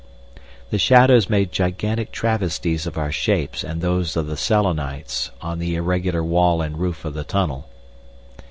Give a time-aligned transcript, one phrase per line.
[0.71, 5.75] The shadows made gigantic travesties of our shapes and those of the Selenites on the
[5.75, 7.69] irregular wall and roof of the tunnel.